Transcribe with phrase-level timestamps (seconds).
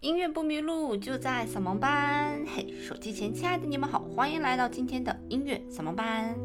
[0.00, 2.40] 音乐不迷路，就在扫盲班。
[2.54, 6.36] 嘿，手机前亲爱的你们好，欢迎来到今天的音乐扫盲班。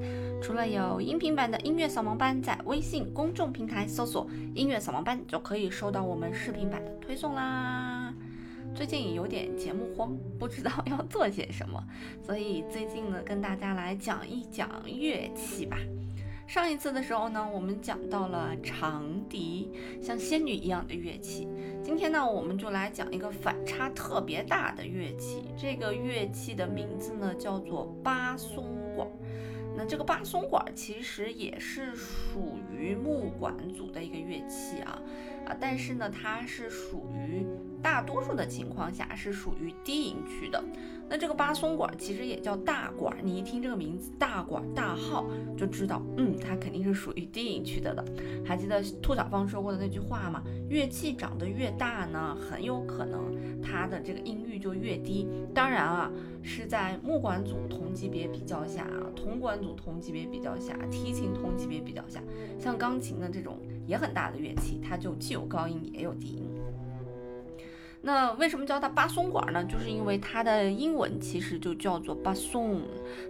[0.42, 8.12] 除了有音频版的音乐扫盲班，在微信公众平台搜索“音乐扫盲班”就可以收到我们视频版的推送啦。
[8.74, 11.80] 最近有点节目荒，不知道要做些什么，
[12.26, 15.78] 所以最近呢，跟大家来讲一讲乐器吧。
[16.46, 19.72] 上一次的时候呢，我们讲到了长笛，
[20.02, 21.48] 像仙女一样的乐器。
[21.82, 25.46] 今天呢，我们就来讲一个反差特别大的乐器。
[25.58, 29.08] 这个乐器的名字呢，叫做巴松管。
[29.76, 35.02] 那这个巴松管其实也是属于木管组的一个乐器啊
[35.46, 37.46] 啊，但是呢，它是属于。
[37.84, 40.64] 大多数的情况下是属于低音区的。
[41.10, 45.26] 那这个巴松管其实也叫大管，你一听这个名字大管大号
[45.58, 48.06] 就知道，嗯，它肯定是属于低音区的的。
[48.46, 50.42] 还记得兔小芳说过的那句话吗？
[50.70, 55.28] 乐器长得越大呢，很有可能它的这个音域就越低。
[55.54, 56.10] 当然啊，
[56.42, 62.24] 是在木管组同级别比较下啊，铜管组同级别比较下，提琴同级别比较下，
[62.58, 66.50] 像钢琴的这种也很大的乐器，它就既有高音也有低音。
[68.06, 69.64] 那为什么叫它巴松管呢？
[69.64, 72.82] 就是因为它的英文其实就叫做巴松，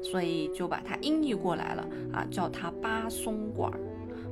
[0.01, 3.71] 所以就把它音译过来了啊，叫它巴松管。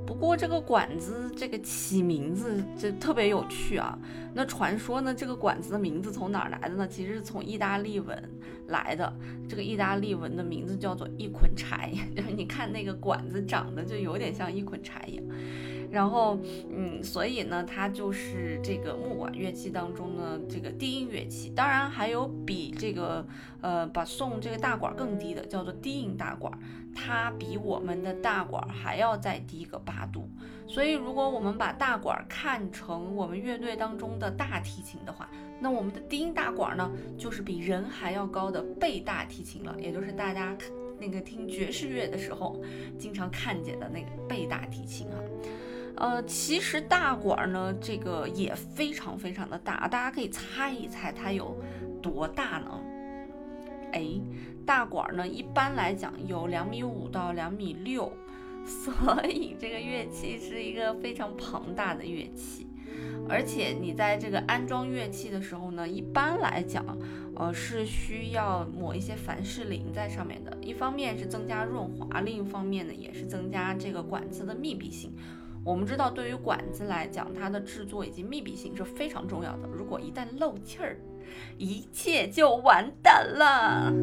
[0.04, 3.98] 不过这个管子这个起名字就特别有趣啊。
[4.34, 6.88] 那传说呢，这个管子的名字从哪儿来的呢？
[6.88, 8.30] 其实是从意大利文
[8.68, 9.14] 来的。
[9.48, 15.26] 这个意大利文的名字叫做一捆柴， 就是你看那个管子长得就有点像一捆柴一样。
[15.92, 16.40] 然后，
[16.70, 21.52] 嗯，所以呢，它就是这个木管乐器当中呢，这个低音乐器。
[21.54, 23.28] 当然还有比这个，
[23.60, 26.52] 呃，把送这个大管更低的，叫做低音大管，
[26.96, 30.30] 它比我们的大管还要再低个八度。
[30.66, 40.58] 所以，如果我们把大管看成我们乐队当中的大提琴的话，那我们的低音大管呢，就是比人还要高的贝大提琴了，也就是大家
[40.98, 42.62] 那个听爵士乐的时候
[42.98, 45.18] 经常看见的那个贝大提琴哈。
[45.98, 51.56] 呃，其实大管呢，这个也非常非常的大，大家可以猜一猜它有
[52.02, 52.80] 多大呢？
[53.94, 54.06] 哎，
[54.66, 58.12] 大管呢，一般来讲有两米五到两米六，
[58.66, 62.68] 所以这个乐器是一个非常庞大的乐器。
[63.30, 66.86] 而且你在这个安装乐器的时候呢，一般来讲，
[67.36, 70.58] 呃，是需要抹一些凡士林在上面的。
[70.62, 75.14] 一方面是增加润滑，另一方面呢，也是增加这个管子的密闭性。
[75.64, 79.68] 我们知道，对于管子来讲，它的制作以及密闭性是非常重要的。
[79.72, 80.98] 如果一旦漏气儿，
[81.58, 83.94] 一切就完蛋了。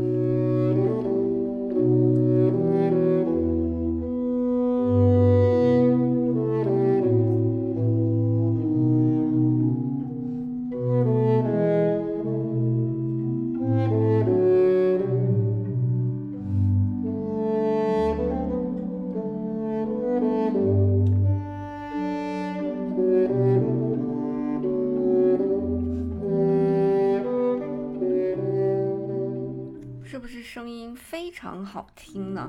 [31.59, 32.49] 很好听呢。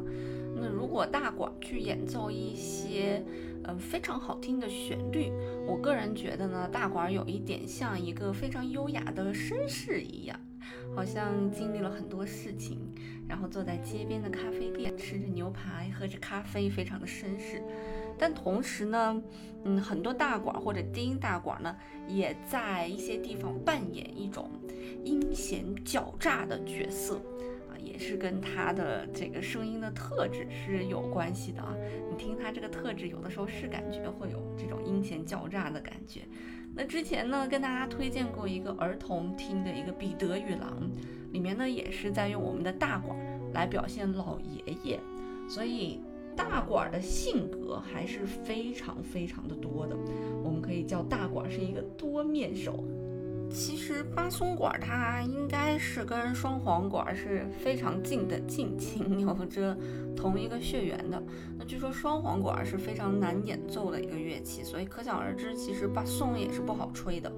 [0.56, 3.24] 那如果大管去演奏一些，
[3.64, 5.32] 嗯，非常好听的旋律，
[5.68, 10.40] 我个人觉得呢，大管有一点像一个非常优雅的绅士一样，
[10.96, 12.78] 好像经历了很多事情，
[13.28, 17.64] 然后坐在街边的咖啡店，吃着牛排，喝着咖啡，非常的绅士。
[18.16, 19.20] 但同时呢，
[19.64, 21.76] 嗯，很多大管或者低音大管呢，
[22.08, 24.52] 也在一些地方扮演一种
[25.04, 27.20] 阴险狡诈的角色。
[27.84, 31.76] 也是跟他的这个声音的特质是有关系的啊！
[32.10, 36.22] 你听他这个特质，有的时候是感觉会有这种阴险狡诈的感觉。
[36.76, 40.90] 那之前呢，跟大家推荐过一个儿童听的一个《彼得与狼》，
[41.34, 43.18] 里面呢也是在用我们的大管
[43.54, 45.00] 来表现老爷爷，
[45.50, 46.00] 所以
[46.36, 49.98] 大管的性格还是非常非常的多的。
[50.44, 52.84] 我们可以叫大管是一个多面手。
[53.52, 59.76] 其实巴松管它应该是跟双簧管是非常近的近亲， 有着
[60.16, 61.22] 同一个血缘的。
[61.58, 67.32] 那据说双簧管是非常难演奏的一个乐器，所以可想而知，其实巴松也是不好吹的。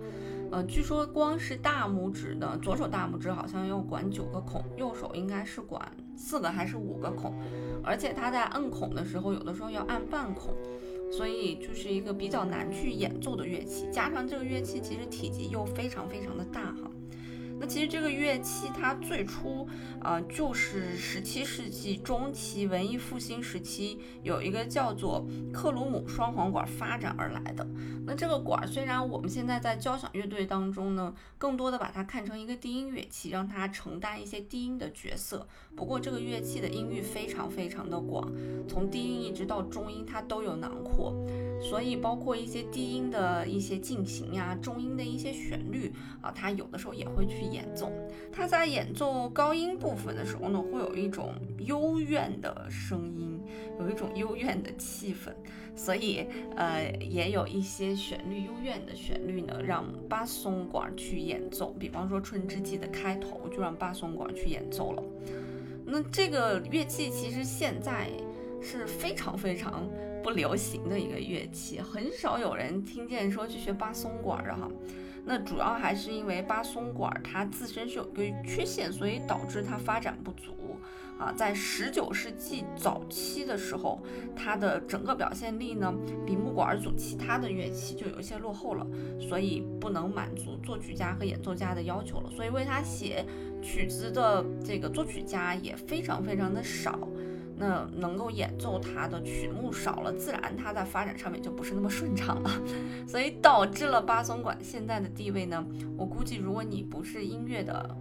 [0.51, 5.81] 呃，据说光是大拇指的左手大拇指好像要管九个孔，右手应该是管
[6.17, 7.33] 四个还是五个孔，
[7.81, 10.53] 而且它在摁孔的时候，有的时候要按半孔。
[11.11, 16.89] 所以就是一个比较难去演奏的乐器，加上这个乐器其实体积又非常非常的大哈。
[17.61, 19.67] 那其实这个乐器它最初
[19.99, 25.23] 啊就是十七世纪中期文艺复兴时期有一个叫做
[25.53, 27.63] 克鲁姆双簧管发展而来的。
[28.03, 35.47] 那这个管虽然我们现在在交响乐队当中呢，更多的把它看成一个低音乐器，让它承担一些低音的角色。
[35.75, 38.27] 不过这个乐器的音域非常非常的广，
[38.67, 41.13] 从低音一直到中音它都有囊括。
[41.61, 47.91] 所以，包括一些低音的一些进行呀，中音的一些旋律啊，他有的时候也会去演奏。
[48.31, 53.39] 他在演奏高音部分的时候呢，会有一种幽怨的声音，
[53.79, 55.31] 有一种幽怨的气氛。
[55.75, 56.25] 所以，
[56.55, 61.73] 呃，也有一些旋律幽怨的旋律呢，让巴松管去演奏。
[61.79, 65.03] 比方说《春之祭》的开头就让巴松管去演奏了。
[65.85, 68.09] 那这个乐器其实现在
[68.61, 69.87] 是非常非常。
[70.23, 74.69] 不流行的一个乐器，很少有人听见说去学巴松管的哈。
[75.23, 80.79] 那主要还是因为巴松管它自身是有个缺陷，所以导致它发展不足
[81.19, 81.31] 啊。
[81.31, 84.01] 在十九世纪早期的时候，
[84.35, 85.93] 它的整个表现力呢，
[86.25, 88.87] 比木管组其他的乐器就有一些落后了，
[89.19, 92.31] 所以不能满足作曲家和演奏家的要求了。
[92.31, 93.23] 所以为它写
[93.61, 96.97] 曲子的这个作曲家也非常非常的少。
[97.61, 102.49] 那能够演奏它的曲目少了，自然它在发展上面就不是那么顺畅了，
[103.07, 105.63] 所以导致了巴松管现在的地位呢。
[105.95, 107.95] 我估计如果你不是音乐的，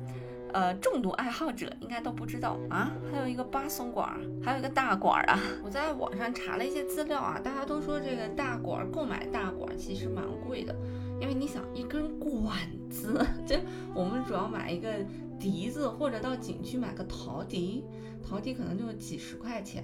[0.55, 2.91] 呃，重度爱好者，应该都不知道啊。
[3.13, 5.39] 还有一个巴松管，还有一个大管啊。
[5.63, 10.75] 我在网上查了一些资料啊，大家都说这个大管购买大管其实蛮贵的，
[11.21, 12.59] 因为你想一根管
[12.89, 13.57] 子，就
[13.95, 14.89] 我们主要买一个。
[15.41, 17.83] 笛子或者到景区买个陶笛，
[18.23, 19.83] 陶笛可能就几十块钱，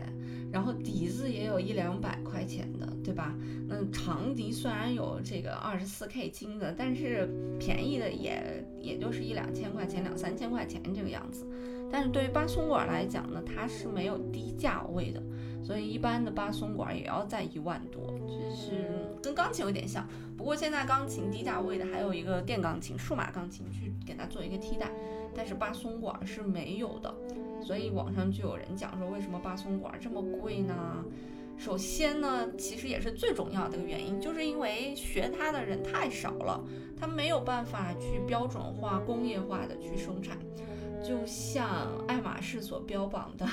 [0.52, 3.34] 然后笛子也有一两百块钱的，对吧？
[3.66, 7.26] 那长笛虽然有这个二十四 K 金的，但是
[7.58, 11.46] 便宜的也也就是一两千块钱、两三千块钱这个样子。
[11.90, 15.22] 但是对于巴松管来讲呢，它是没有低价位的，
[15.66, 20.06] 所以一般的巴松管也要在一万多，就是跟钢琴有点像。
[20.36, 24.88] 不过现在钢琴低价位的还有一个电钢琴、数码钢琴去给它做一个替代。
[25.34, 27.12] 但是巴松管是没有的，
[27.60, 31.04] 所以网上就有人讲说，为什么巴松管这么贵呢？
[31.58, 36.62] 首先呢，其实也是最重要的一个原因，就是因为学它的人太少了，
[36.96, 40.38] 它没有办法去标准化、工业化的去生产。
[41.06, 43.46] 就像爱马仕所标榜的，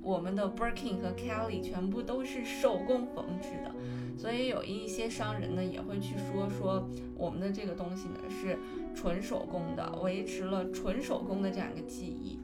[0.00, 3.74] 我们的 Birkin 和 Kelly 全部都是手工缝制的，
[4.16, 8.56] 所以有一些商人呢也会去说说我们的这个东西呢是
[8.94, 12.38] 纯手工的，维持了纯手工的这样一个技艺，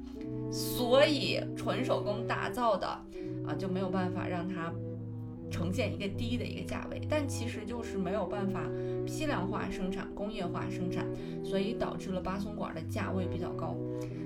[0.50, 2.88] 所以纯手工打造的
[3.46, 4.72] 啊就没有办法让它。
[5.50, 8.68] 呈现一个低的一个价位，但其实就是没有办法
[9.06, 11.06] 批量化生产、工业化生产，
[11.42, 13.74] 所以导致了巴松管的价位比较高。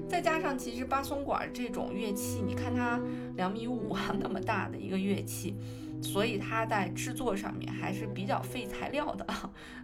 [0.09, 3.01] 再加上其实巴松管这种乐器，你看它
[3.37, 5.55] 两米五啊那么大的一个乐器，
[6.03, 9.27] 所以它在制作上面还是比较费材料的，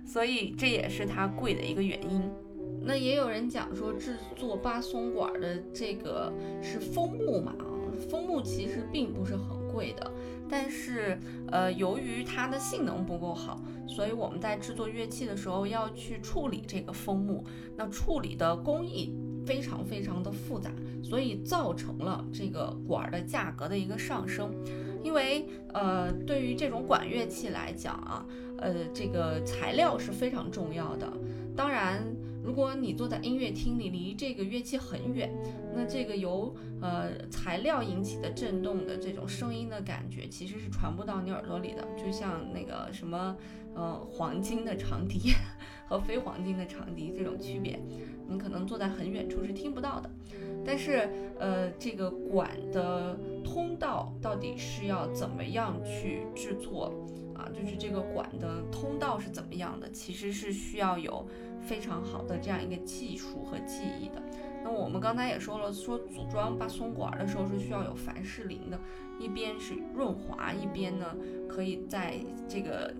[0.04, 2.22] 所以这也是它贵的一个原因。
[2.80, 6.32] 那也有人讲说制作巴松管的这个
[6.62, 7.54] 是枫木嘛？
[8.10, 10.12] 枫木其实并不是很贵的。
[10.50, 11.18] 但是，
[11.50, 17.44] 呃，由于它的性能不够好，所以我们在制作乐器的时候要去处理这个枫木，
[17.76, 19.12] 那处理的工艺
[19.48, 20.70] 非常非常的复杂，
[21.02, 24.52] 所以造成了这个管儿的价格的一个上升。
[25.02, 28.26] 因为，呃，对于这种管乐器来讲啊，
[28.58, 31.10] 呃，这个材料是非常重要的。
[31.56, 32.04] 当然。
[32.48, 35.30] 如果你坐在音乐厅里，离这个乐器很远，
[35.76, 41.86] 那这个由呃材料引起的震动的这种声音的感觉，其实是传不到你耳朵里的。
[41.94, 43.36] 就像那个什么，
[43.74, 45.34] 呃，黄金的长笛
[45.86, 47.78] 和非黄金的长笛这种区别，
[48.26, 50.10] 你可能坐在很远处是听不到的。
[50.64, 51.06] 但是，
[51.38, 56.94] 呃，这个管的通道到底是要怎么样去制作
[57.34, 57.44] 啊？
[57.54, 59.90] 就是这个管的通道是怎么样的？
[59.90, 61.28] 其实是需要有。
[61.60, 64.22] 非常好的这样一个技术和技艺的。
[64.64, 68.78] 那我们刚才也说了，说组装巴松管的时候是需要有凡士林的，
[69.18, 71.06] 一边是润滑，一边呢
[71.48, 72.14] 可以在
[72.48, 72.92] 这个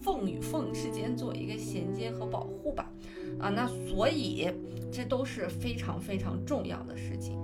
[0.00, 2.90] 缝与缝之间做一个衔接和保护吧。
[3.40, 4.48] 啊，那所以
[4.92, 7.38] 这都是非常非常重要的事情。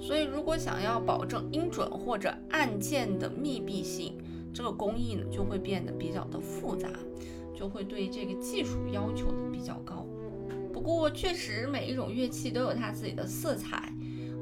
[0.00, 4.16] 所以如果想要保证音准或者按键的密闭性，
[4.54, 6.88] 这个工艺呢就会变得比较的复杂，
[7.54, 10.06] 就会对这个技术要求的比较高。
[10.88, 13.92] 不过，确实每一种乐器都有它自己的色彩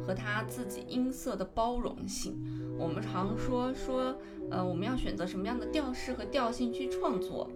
[0.06, 2.40] 和它自己音色的包容性。
[2.78, 4.16] 我们常说说，
[4.48, 7.50] 呃，我们要选择什么样的调式和调性去创作，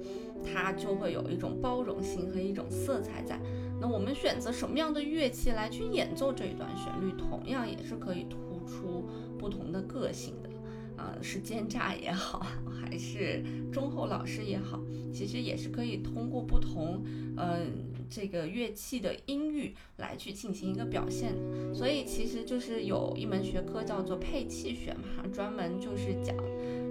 [0.44, 3.40] 它就会有一种包容性和一种色彩在。
[3.80, 10.50] 那我们选择什么样的乐器来去演奏这一段旋律，同样也是可以突出不同的个性的。
[10.96, 13.42] 呃，是奸诈也好，还是
[13.72, 14.80] 忠厚老实也好，
[15.14, 17.02] 其实也是可以通过不同，
[17.38, 21.32] 嗯，这个乐器的音域来去进行一个表现。
[21.72, 26.36] 所以其实就是有一门学科叫做配器学嘛，专门就是讲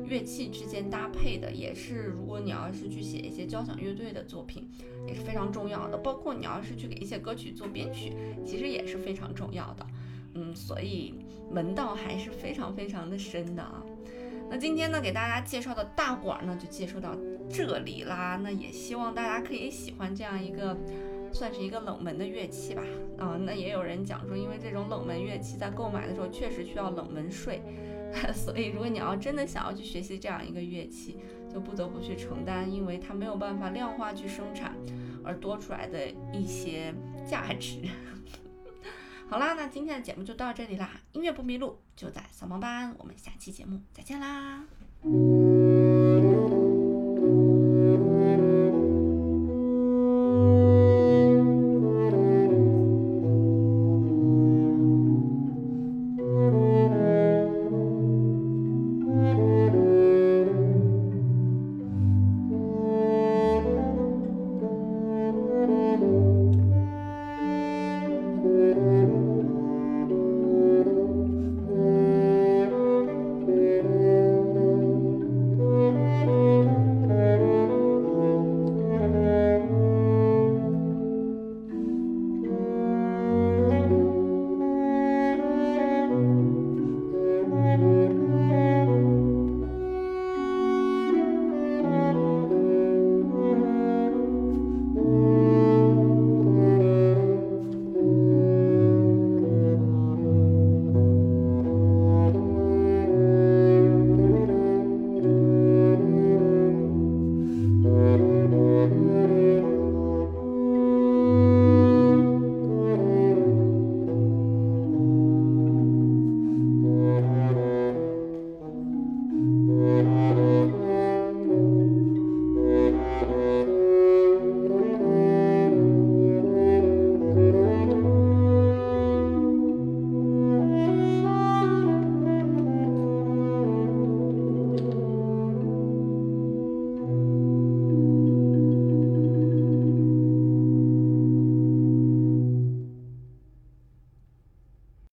[0.08, 4.68] 乐器之间搭配的，也是如果你要是去写一些交响乐队的作品，
[5.06, 5.98] 也是非常重要的。
[5.98, 8.14] 包括你要是去给一些歌曲做编曲，
[8.46, 9.86] 其实也是非常重要的。
[10.34, 11.14] 嗯，所以
[11.52, 13.84] 门道还是非常非常的深的啊。
[14.52, 17.16] 那今天呢，给大家介绍的大管呢，就介绍到
[17.52, 18.40] 这里啦。
[18.42, 20.76] 那也希望大家可以喜欢这样一个，
[21.34, 22.84] 算是一个冷门的乐器吧。
[23.18, 27.62] 啊，那也有人讲说，因为这种冷门乐器在购买的时候确实需要冷门税，
[28.34, 31.18] 所以如果你要真的想要去学习这样一个乐器，
[31.54, 34.76] 就不得不去承担，因为它没有办法量化去生产
[35.24, 36.94] 而多出来的一些
[37.26, 37.82] 价值。
[39.30, 40.90] 好啦，那今天的节目就到这里啦。
[41.12, 42.96] 音乐不迷路，就在扫盲班。
[42.98, 44.66] 我们下期节目再见啦。